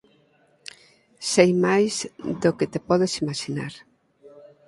[1.33, 1.93] Sei máis
[2.41, 3.73] do que te podes imaxinar.